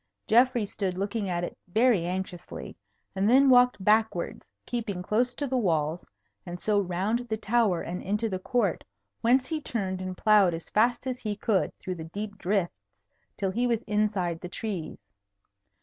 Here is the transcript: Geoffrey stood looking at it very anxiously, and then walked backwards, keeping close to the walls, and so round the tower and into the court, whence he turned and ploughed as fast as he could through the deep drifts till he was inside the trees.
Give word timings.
Geoffrey 0.25 0.65
stood 0.65 0.97
looking 0.97 1.29
at 1.29 1.43
it 1.43 1.55
very 1.67 2.07
anxiously, 2.07 2.75
and 3.15 3.29
then 3.29 3.51
walked 3.51 3.85
backwards, 3.85 4.47
keeping 4.65 5.03
close 5.03 5.35
to 5.35 5.45
the 5.45 5.59
walls, 5.59 6.07
and 6.43 6.59
so 6.59 6.79
round 6.79 7.19
the 7.29 7.37
tower 7.37 7.83
and 7.83 8.01
into 8.01 8.27
the 8.27 8.39
court, 8.39 8.83
whence 9.21 9.47
he 9.49 9.61
turned 9.61 10.01
and 10.01 10.17
ploughed 10.17 10.55
as 10.55 10.71
fast 10.71 11.05
as 11.05 11.19
he 11.19 11.35
could 11.35 11.71
through 11.77 11.93
the 11.93 12.05
deep 12.05 12.39
drifts 12.39 12.89
till 13.37 13.51
he 13.51 13.67
was 13.67 13.83
inside 13.83 14.39
the 14.41 14.49
trees. 14.49 14.97